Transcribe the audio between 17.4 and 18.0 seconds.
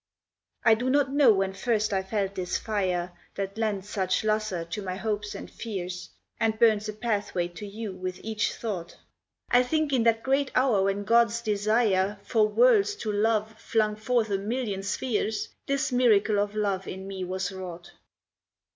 wrought.